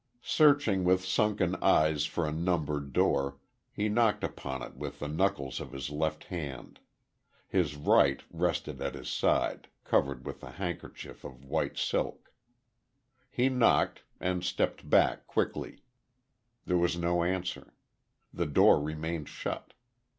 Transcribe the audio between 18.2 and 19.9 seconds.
the door remained shut.